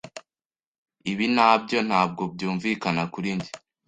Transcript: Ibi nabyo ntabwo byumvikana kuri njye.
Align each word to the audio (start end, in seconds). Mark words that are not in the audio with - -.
Ibi 1.11 1.25
nabyo 1.35 1.77
ntabwo 1.87 2.21
byumvikana 2.33 3.01
kuri 3.13 3.29
njye. 3.37 3.51